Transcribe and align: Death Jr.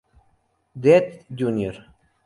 Death 0.73 1.27
Jr. 1.29 1.75